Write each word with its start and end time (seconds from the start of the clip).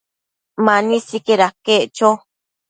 Mani 0.65 0.97
sicaid 1.07 1.41
aquec 1.47 1.83
cho 1.97 2.09